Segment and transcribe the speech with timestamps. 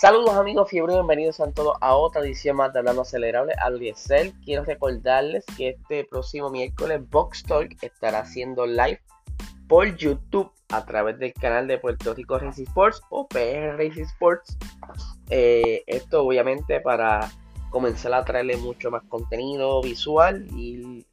[0.00, 4.32] Saludos amigos fiebre, bienvenidos a todos a otra edición más de Hablando Acelerable al Diesel.
[4.46, 8.98] Quiero recordarles que este próximo miércoles Box Talk estará haciendo live
[9.68, 14.56] por YouTube a través del canal de Puerto Rico Racing Sports o PR Racing Sports.
[15.28, 17.30] Eh, esto obviamente para
[17.68, 21.04] comenzar a traerle mucho más contenido visual y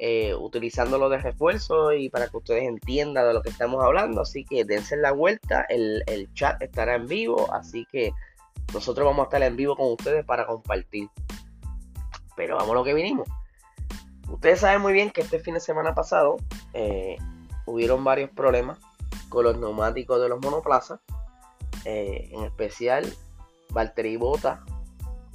[0.00, 4.22] eh, utilizándolo de refuerzo y para que ustedes entiendan de lo que estamos hablando.
[4.22, 8.10] Así que dense la vuelta, el, el chat estará en vivo, así que
[8.72, 11.08] nosotros vamos a estar en vivo con ustedes para compartir.
[12.36, 13.28] Pero vamos a lo que vinimos.
[14.28, 16.36] Ustedes saben muy bien que este fin de semana pasado
[16.72, 17.16] eh,
[17.66, 18.78] hubieron varios problemas
[19.28, 21.00] con los neumáticos de los monoplazas.
[21.84, 23.12] Eh, en especial
[23.70, 24.64] Valtteri Bota,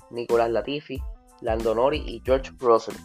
[0.10, 1.02] Nicolás Latifi,
[1.42, 2.96] Lando Nori y George Russell.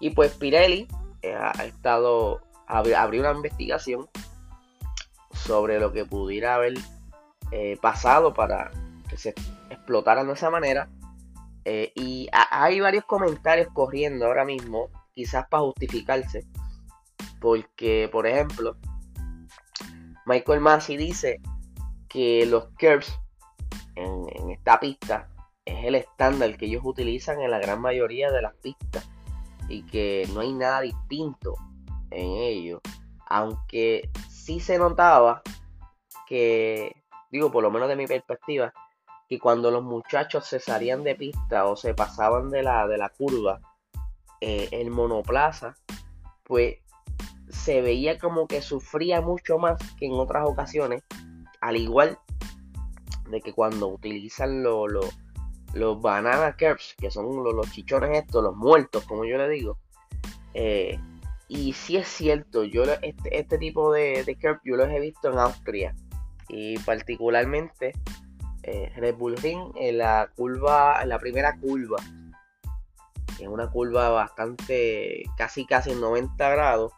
[0.00, 0.86] Y pues Pirelli
[1.22, 4.08] eh, ha estado abrió una investigación
[5.32, 6.74] sobre lo que pudiera haber
[7.80, 8.70] pasado para
[9.16, 9.34] se
[9.70, 10.88] explotaran de esa manera.
[11.64, 16.46] Eh, y hay varios comentarios corriendo ahora mismo, quizás para justificarse.
[17.40, 18.76] Porque, por ejemplo,
[20.26, 21.40] Michael Massey dice
[22.08, 23.12] que los curves
[23.94, 25.28] en, esta pista
[25.64, 29.08] es el estándar que ellos utilizan en la gran mayoría de las pistas.
[29.68, 31.54] Y que no hay nada distinto
[32.10, 32.80] en ello.
[33.26, 35.42] Aunque sí se notaba
[36.26, 38.72] que, digo, por lo menos de mi perspectiva,
[39.30, 43.10] y cuando los muchachos se salían de pista o se pasaban de la, de la
[43.10, 43.60] curva
[44.40, 45.76] eh, el monoplaza,
[46.42, 46.78] pues
[47.48, 51.04] se veía como que sufría mucho más que en otras ocasiones,
[51.60, 52.18] al igual
[53.28, 55.14] de que cuando utilizan los
[56.02, 59.78] banana curves, que son los, chichones estos, los muertos, como yo le digo.
[60.54, 60.98] Eh,
[61.46, 65.30] y si es cierto, yo este, este tipo de, de curve yo los he visto
[65.30, 65.94] en Austria.
[66.48, 67.92] Y particularmente
[68.62, 71.98] eh, Red Bull Ring en la curva, en la primera curva,
[73.38, 76.92] es una curva bastante, casi casi en 90 grados,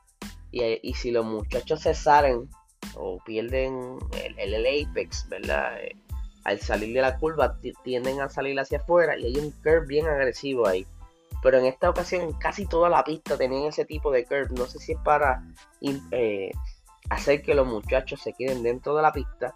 [0.50, 2.48] y, si los muchachos se salen
[2.94, 5.82] o pierden el, el, apex, ¿verdad?
[5.82, 5.96] Eh,
[6.44, 10.06] al salir de la curva tienden a salir hacia afuera y hay un curve bien
[10.06, 10.86] agresivo ahí.
[11.42, 14.48] Pero en esta ocasión casi toda la pista tenía ese tipo de curve.
[14.50, 15.42] No sé si es para
[16.10, 16.50] eh,
[17.10, 19.54] hacer que los muchachos se queden dentro de la pista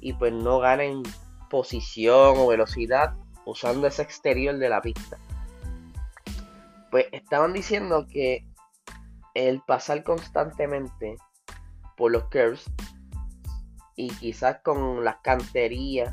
[0.00, 1.02] y pues no ganen
[1.48, 3.14] posición o velocidad
[3.44, 5.18] usando ese exterior de la pista.
[6.90, 8.46] Pues estaban diciendo que
[9.34, 11.16] el pasar constantemente
[11.96, 12.64] por los curves
[13.96, 16.12] y quizás con las canterías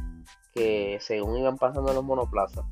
[0.54, 2.66] que según iban pasando los monoplazas,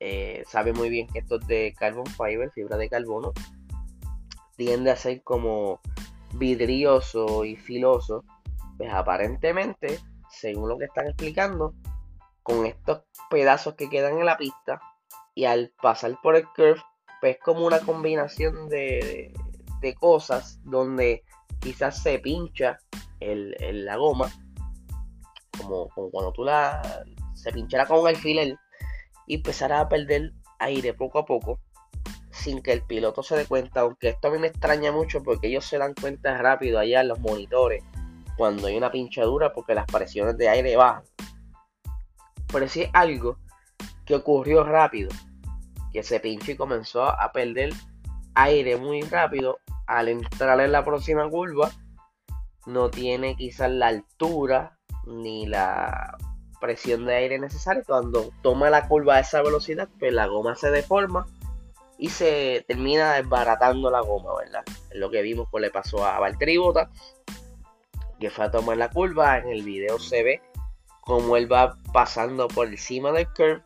[0.00, 3.32] eh, sabe muy bien que esto es de carbon fiber, fibra de carbono,
[4.56, 5.80] tiende a ser como
[6.34, 8.24] vidrioso y filoso.
[8.78, 10.00] Pues aparentemente
[10.32, 11.74] según lo que están explicando,
[12.42, 14.80] con estos pedazos que quedan en la pista
[15.34, 16.82] y al pasar por el curve,
[17.20, 19.32] pues es como una combinación de,
[19.98, 21.24] cosas donde
[21.60, 22.78] quizás se pincha
[23.20, 23.54] el,
[23.84, 24.30] la goma,
[25.58, 27.04] como, cuando tú la
[27.34, 28.56] se pinchara con un alfiler
[29.26, 31.60] y empezará a perder aire poco a poco
[32.30, 35.48] sin que el piloto se dé cuenta, aunque esto a mí me extraña mucho porque
[35.48, 37.84] ellos se dan cuenta rápido allá en los monitores
[38.42, 41.04] cuando hay una pinchadura porque las presiones de aire bajan.
[42.52, 43.38] Pero si es algo
[44.04, 45.10] que ocurrió rápido,
[45.92, 47.72] que se pinchó y comenzó a perder
[48.34, 51.70] aire muy rápido al entrar en la próxima curva,
[52.66, 56.18] no tiene quizás la altura ni la
[56.60, 57.84] presión de aire necesaria.
[57.86, 61.26] Cuando toma la curva a esa velocidad, pues la goma se deforma
[61.96, 64.64] y se termina desbaratando la goma, ¿verdad?
[64.90, 66.58] Es lo que vimos que le pasó a Valtteri
[68.22, 69.38] que fue a tomar la curva.
[69.38, 70.42] En el video se ve
[71.00, 73.62] como él va pasando por encima del curve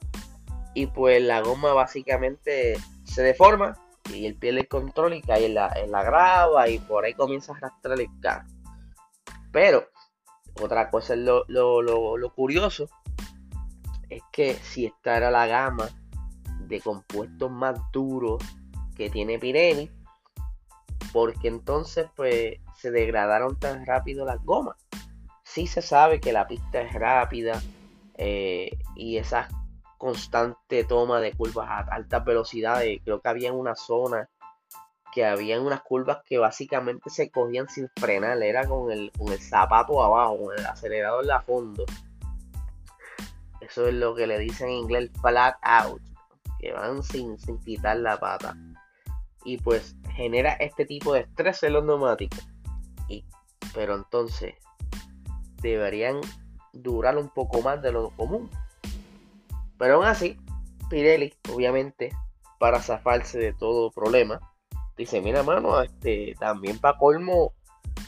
[0.75, 3.76] y pues la goma básicamente se deforma
[4.12, 7.12] y él pierde el control y cae en la, en la grava y por ahí
[7.12, 8.49] comienza a arrastrar el carro.
[9.53, 9.88] Pero
[10.62, 12.88] otra cosa es lo, lo, curioso
[14.08, 15.91] es que si esta era la gama
[16.61, 18.43] de compuestos más duros
[18.97, 19.91] que tiene Pirelli,
[21.12, 24.76] porque entonces pues se degradaron tan rápido las gomas.
[25.44, 27.61] Sí se sabe que la pista es rápida
[28.17, 29.49] eh, y esa
[29.99, 34.28] constante toma de curvas a altas velocidades, creo que había una zona
[35.12, 39.40] que había unas curvas que básicamente se cogían sin frenar, era con el, con el
[39.40, 41.87] zapato abajo, con el acelerador a fondo.
[43.62, 46.02] Eso es lo que le dicen en inglés flat out,
[46.61, 48.55] que van sin, sin quitar la pata
[49.46, 52.46] y pues genera este tipo de estrés en los neumáticos.
[53.75, 54.55] Pero entonces
[55.61, 56.20] deberían
[56.73, 58.50] durar un poco más de lo común.
[59.79, 60.38] Pero aún así,
[60.88, 62.11] Pirelli, obviamente,
[62.58, 64.41] para zafarse de todo problema,
[64.97, 67.53] dice, mira mano, este, también para colmo,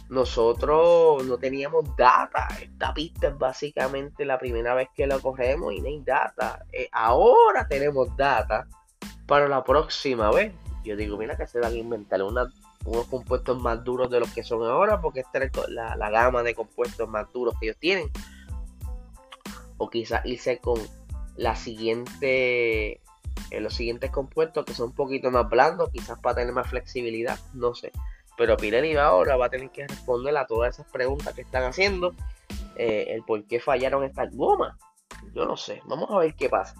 [0.09, 2.49] nosotros no teníamos data.
[2.61, 6.65] Esta pista es básicamente la primera vez que la corremos y no hay data.
[6.73, 8.67] Eh, ahora tenemos data
[9.27, 10.55] para la próxima vez.
[10.85, 12.23] Yo digo, mira que se van a inventar
[12.85, 16.43] unos compuestos más duros de los que son ahora, porque esta es la, la gama
[16.43, 18.11] de compuestos más duros que ellos tienen.
[19.77, 20.81] O quizás irse con
[21.37, 23.01] la siguiente
[23.51, 27.39] en los siguientes compuestos que son un poquito más blandos, quizás para tener más flexibilidad,
[27.55, 27.93] no sé.
[28.37, 32.15] Pero Pirelli ahora va a tener que responder a todas esas preguntas que están haciendo.
[32.77, 34.77] Eh, el por qué fallaron estas gomas.
[35.35, 35.83] Yo no sé.
[35.87, 36.75] Vamos a ver qué pasa.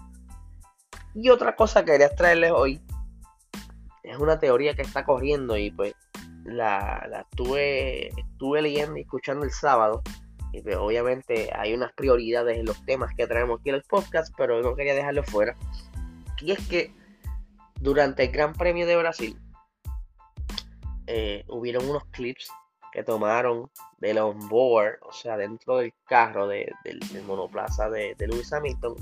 [1.13, 2.81] Y otra cosa que quería traerles hoy
[4.09, 5.93] es una teoría que está corriendo y pues
[6.43, 10.01] la, la estuve, estuve leyendo y escuchando el sábado.
[10.51, 14.33] Y pues, obviamente hay unas prioridades en los temas que traemos aquí en el podcast,
[14.35, 15.55] pero no quería dejarlo fuera.
[16.41, 16.91] Y es que
[17.79, 19.39] durante el Gran Premio de Brasil
[21.05, 22.49] eh, hubieron unos clips
[22.91, 23.69] que tomaron
[23.99, 26.73] del onboard, o sea, dentro del carro del,
[27.27, 28.95] monoplaza de, de Lewis Hamilton.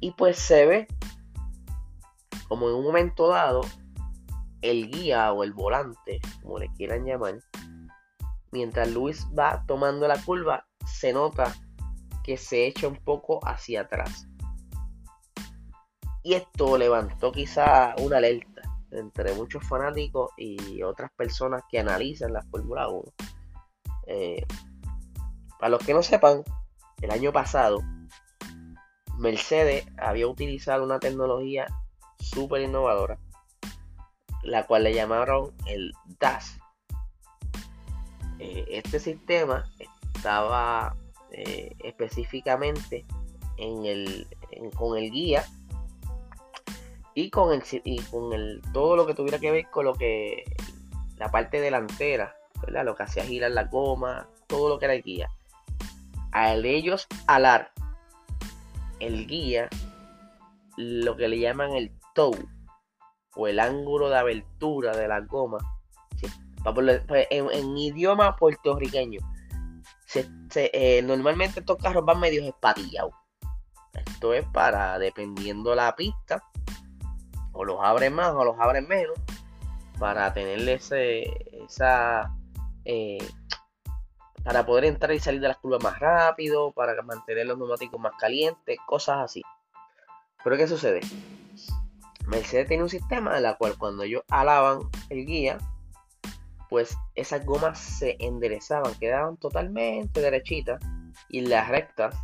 [0.00, 0.88] Y pues se ve
[2.48, 3.60] como en un momento dado
[4.62, 7.38] el guía o el volante, como le quieran llamar,
[8.50, 11.54] mientras Luis va tomando la curva, se nota
[12.24, 14.26] que se echa un poco hacia atrás.
[16.22, 22.42] Y esto levantó quizá una alerta entre muchos fanáticos y otras personas que analizan la
[22.42, 23.02] Fórmula 1.
[24.06, 24.46] Eh,
[25.58, 26.42] para los que no sepan,
[27.00, 27.80] el año pasado
[29.18, 31.66] Mercedes había utilizado una tecnología
[32.18, 33.18] súper innovadora,
[34.42, 36.58] la cual le llamaron el DAS.
[38.38, 40.96] Eh, este sistema estaba
[41.32, 43.04] eh, específicamente
[43.56, 44.26] en el,
[44.76, 45.44] con el guía
[47.14, 50.44] y con el y con el todo lo que tuviera que ver con lo que
[51.16, 52.84] la parte delantera, ¿verdad?
[52.84, 55.28] Lo que hacía girar la goma, todo lo que era el guía.
[56.30, 57.72] Al ellos alar
[59.00, 59.68] el guía,
[60.76, 62.38] lo que le llaman el toe
[63.38, 65.58] o el ángulo de abertura de la goma,
[66.74, 69.20] pues, en, idioma puertorriqueño,
[70.54, 73.12] eh, normalmente estos carros van medio espatillados.
[73.94, 76.42] Esto es para, dependiendo la pista,
[77.52, 79.16] o los abren más o los abren menos
[80.00, 81.22] para tenerle ese,
[81.64, 82.34] esa
[82.84, 83.18] eh,
[84.42, 88.12] para poder entrar y salir de las curvas más rápido, para mantener los neumáticos más
[88.18, 89.42] calientes, cosas así.
[90.42, 91.00] Pero ¿qué sucede?
[92.28, 95.58] Mercedes tiene un sistema en la cual cuando ellos alaban el guía,
[96.68, 100.82] pues esas gomas se enderezaban, quedaban totalmente derechitas
[101.30, 102.14] y las rectas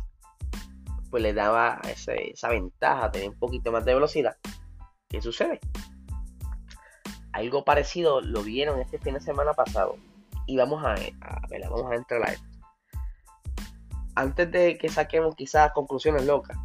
[1.09, 4.37] pues le daba esa ventaja, tener un poquito más de velocidad.
[5.07, 5.59] ¿Qué sucede?
[7.31, 9.97] Algo parecido lo vieron este fin de semana pasado.
[10.45, 11.13] Y vamos a, ver,
[11.69, 12.45] vamos a entrar a esto.
[14.15, 16.57] Antes de que saquemos quizás conclusiones locas,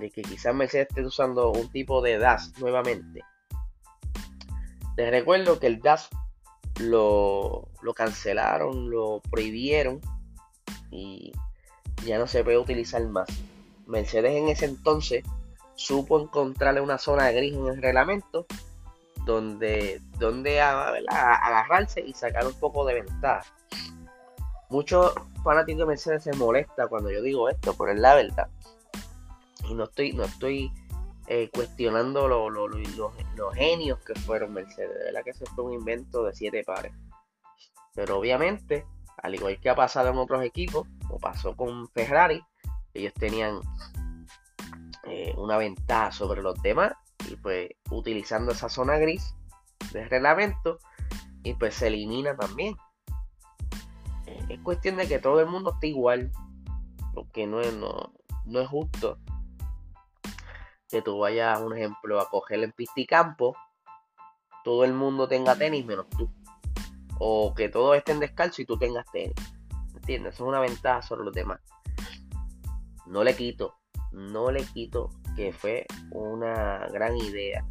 [0.00, 3.22] de que quizás Mercedes esté usando un tipo de DAS nuevamente.
[4.96, 6.08] Les recuerdo que el DAS
[6.80, 10.00] lo, cancelaron, lo prohibieron
[10.90, 11.32] y
[12.04, 13.28] ya no se puede utilizar más.
[13.86, 15.24] Mercedes en ese entonces
[15.74, 18.46] supo encontrarle una zona gris en el reglamento
[19.24, 23.44] donde, donde agarrarse y sacar un poco de ventaja.
[24.70, 28.48] Muchos fanáticos de Mercedes se molesta cuando yo digo esto, pero es la verdad.
[29.70, 30.72] Y no estoy, no estoy
[31.28, 34.98] eh, cuestionando los genios que fueron Mercedes.
[34.98, 36.92] De verdad que eso fue un invento de siete pares.
[37.94, 38.84] Pero obviamente,
[39.22, 42.42] al igual que ha pasado en otros equipos, o pasó con Ferrari,
[42.94, 43.60] ellos tenían
[45.04, 46.92] eh, una ventaja sobre los demás
[47.28, 49.34] y pues utilizando esa zona gris
[49.92, 50.78] de reglamento
[51.42, 52.74] y pues se elimina también.
[54.26, 56.32] Eh, es cuestión de que todo el mundo esté igual
[57.14, 58.12] porque no es, no,
[58.60, 59.18] es justo
[60.90, 63.56] que tú vayas, un ejemplo, a coger en pista y campo,
[64.64, 66.30] todo el mundo tenga tenis menos tú.
[67.18, 69.34] O que todos estén descalzos y tú tengas tenis.
[69.94, 70.34] ¿Entiendes?
[70.34, 71.60] Eso es una ventaja sobre los demás.
[73.06, 73.80] No le quito
[74.12, 77.64] no le quito que fue una gran idea,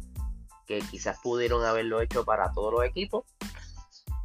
[0.66, 3.24] que quizás pudieron haberlo hecho para todos los equipos,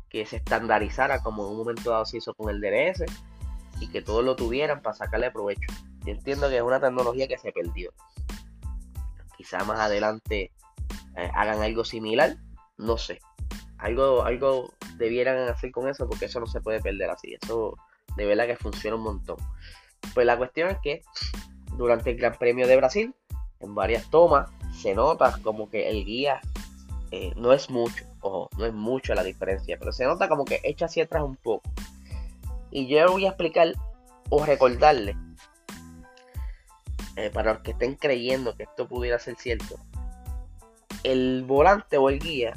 [0.09, 3.03] que se estandarizara como en un momento dado se hizo con el DRS
[3.81, 5.67] y que todos lo tuvieran para sacarle provecho.
[6.05, 7.91] Yo entiendo que es una tecnología que se perdió.
[9.37, 10.51] Quizás más adelante
[11.17, 12.37] eh, hagan algo similar,
[12.77, 13.19] no sé.
[13.77, 17.35] Algo, algo debieran hacer con eso porque eso no se puede perder así.
[17.41, 17.77] Eso
[18.15, 19.37] de verdad que funciona un montón.
[20.13, 21.01] Pues la cuestión es que
[21.77, 23.13] durante el Gran Premio de Brasil,
[23.59, 26.41] en varias tomas, se nota como que el guía
[27.11, 30.59] eh, no es mucho, ojo, no es mucho la diferencia, pero se nota como que
[30.63, 31.69] echa hacia atrás un poco.
[32.71, 33.73] Y yo voy a explicar
[34.29, 35.15] o recordarle,
[37.15, 39.75] eh, para los que estén creyendo que esto pudiera ser cierto,
[41.03, 42.53] el volante o el guía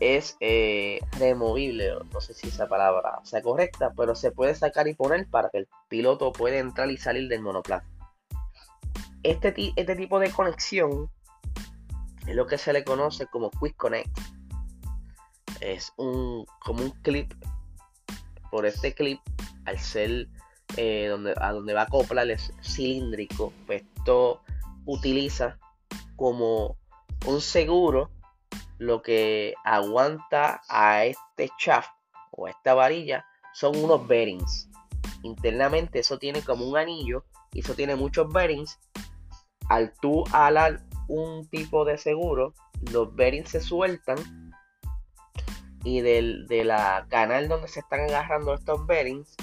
[0.00, 4.94] es eh, removible, no sé si esa palabra sea correcta, pero se puede sacar y
[4.94, 7.86] poner para que el piloto pueda entrar y salir del monoplaza.
[9.22, 11.10] Este, este tipo de conexión
[12.26, 14.18] es lo que se le conoce como Quick Connect.
[15.60, 17.32] Es un, como un clip.
[18.50, 19.20] Por este clip,
[19.64, 20.28] al ser
[20.76, 24.42] eh, donde, a donde va a es cilíndrico, pues esto
[24.84, 25.58] utiliza
[26.16, 26.76] como
[27.26, 28.10] un seguro
[28.78, 31.90] lo que aguanta a este shaft
[32.30, 34.68] o esta varilla son unos bearings.
[35.22, 38.78] Internamente eso tiene como un anillo y eso tiene muchos bearings.
[39.68, 42.54] Al tú alar un tipo de seguro,
[42.92, 44.18] los bearings se sueltan
[45.84, 49.36] y del, de la canal donde se están agarrando estos bearings,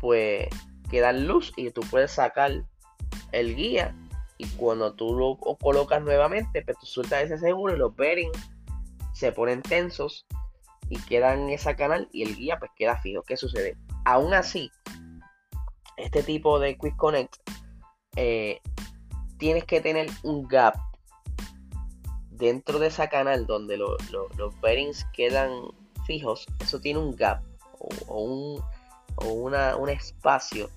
[0.00, 0.48] pues
[0.90, 2.64] quedan luz y tú puedes sacar
[3.32, 3.94] el guía
[4.38, 8.38] y cuando tú lo colocas nuevamente, pues tú sueltas ese seguro y los bearings
[9.12, 10.26] se ponen tensos
[10.88, 13.22] y quedan en esa canal y el guía pues queda fijo.
[13.22, 13.76] ¿Qué sucede?
[14.04, 14.70] Aún así,
[15.96, 17.34] este tipo de Quick Connect
[18.16, 18.60] eh,
[19.38, 20.76] tienes que tener un gap
[22.30, 25.50] dentro de esa canal donde los bearings quedan
[26.06, 26.46] fijos.
[26.60, 27.42] Eso tiene un gap
[28.06, 28.62] o, un,
[29.26, 30.70] un espacio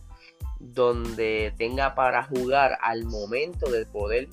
[0.59, 4.29] donde tenga para jugar al momento de poder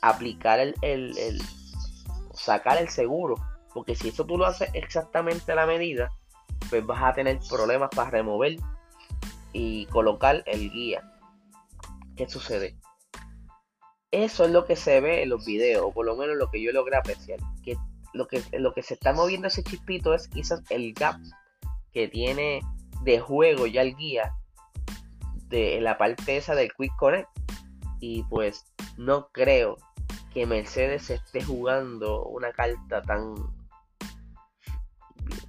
[0.00, 1.42] aplicar el, el,
[2.32, 3.36] sacar el seguro.
[3.72, 6.10] Porque si eso tú lo haces exactamente a la medida,
[6.70, 8.56] pues vas a tener problemas para remover
[9.52, 11.02] y colocar el guía.
[12.16, 12.76] ¿Qué sucede?
[14.12, 16.62] Eso es lo que se ve en los videos, o por lo menos lo que
[16.62, 17.40] yo logré apreciar.
[17.64, 17.76] Que
[18.12, 21.16] lo que, lo que se está moviendo ese chispito es quizás el gap
[21.92, 22.60] que tiene
[23.04, 24.34] de juego ya el guía
[25.48, 27.28] de la parte esa del Quick Connect.
[28.00, 29.76] Y pues no creo
[30.32, 33.34] que Mercedes esté jugando una carta tan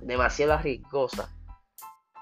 [0.02, 1.30] demasiado arriesgosa.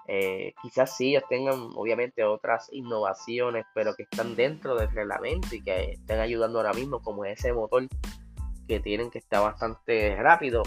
[0.07, 5.63] Eh, quizás sí ellos tengan obviamente otras innovaciones, pero que están dentro del reglamento y
[5.63, 7.87] que estén ayudando ahora mismo, como ese motor
[8.67, 10.63] que tienen que está bastante rápido.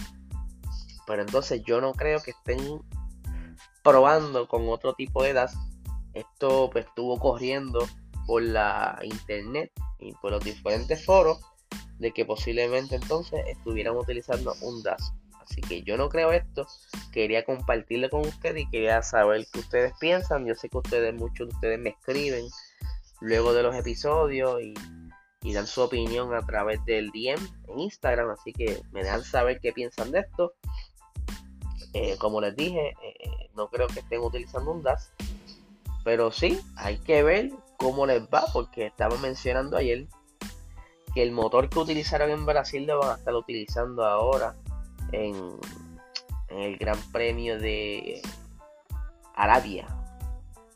[1.07, 2.81] Pero entonces yo no creo que estén
[3.87, 5.57] probando con otro tipo de DAS
[6.17, 7.87] esto pues estuvo corriendo
[8.27, 11.39] por la internet y por los diferentes foros
[11.99, 15.13] de que posiblemente entonces estuvieran utilizando un DAS.
[15.41, 16.67] Así que yo no creo esto.
[17.13, 20.47] Quería compartirlo con ustedes y quería saber qué ustedes piensan.
[20.47, 22.47] Yo sé que ustedes, muchos de ustedes me escriben
[23.21, 24.75] luego de los episodios y,
[25.53, 28.31] dan su opinión a través del DM en Instagram.
[28.31, 30.55] Así que me dejan saber qué piensan de esto.
[31.93, 35.13] Eh, como les dije, eh, no creo que estén utilizando un DAS.
[36.05, 40.07] Pero sí, hay que ver cómo les va, porque estaba mencionando ayer
[41.15, 44.55] que el motor que utilizaron en Brasil lo van a estar utilizando ahora
[45.13, 45.59] en,
[46.51, 48.23] el Gran Premio de
[49.35, 49.87] Arabia,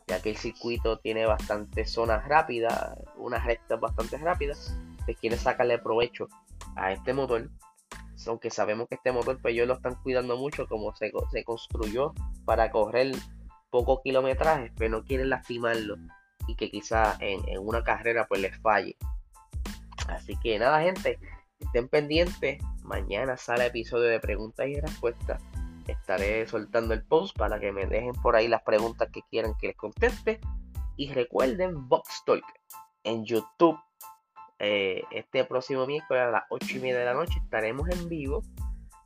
[0.07, 4.75] ya que el circuito tiene bastantes zonas rápidas, unas rectas bastante rápidas,
[5.07, 6.29] que quiere sacarle provecho
[6.75, 7.49] a este motor.
[8.27, 12.12] Aunque sabemos que este motor, pues ellos lo están cuidando mucho, como se, se construyó
[12.45, 13.15] para correr
[13.71, 15.97] poco kilometraje, pero no quieren lastimarlo
[16.47, 18.97] y que quizá en, una carrera pues les falle.
[20.09, 21.19] Así que nada, gente,
[21.59, 22.62] estén pendientes.
[22.83, 25.41] Mañana sale episodio de preguntas y respuestas.
[25.87, 29.69] Estaré soltando el post para que me dejen por ahí las preguntas que quieran que
[29.69, 30.41] les conteste.
[30.97, 32.45] Y recuerden Box Talk
[33.05, 33.79] en YouTube.
[34.61, 38.43] Eh, este próximo miércoles a las 8 y media de la noche estaremos en vivo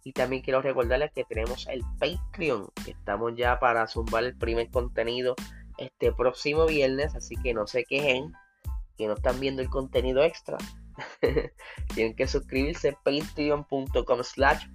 [0.02, 4.68] y también quiero recordarles que tenemos el Patreon, que estamos ya para zumbar el primer
[4.70, 5.36] contenido
[5.78, 8.32] este próximo viernes, así que no se quejen
[8.98, 10.58] que no están viendo el contenido extra.
[11.94, 14.66] Tienen que suscribirse patreon.com slash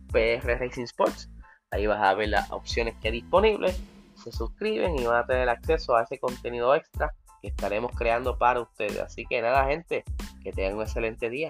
[0.78, 1.30] Sports.
[1.72, 3.80] Ahí vas a ver las opciones que hay disponibles.
[4.16, 8.62] Se suscriben y van a tener acceso a ese contenido extra que estaremos creando para
[8.62, 9.00] ustedes.
[9.00, 10.04] Así que nada, gente,
[10.44, 11.50] que tengan un excelente día.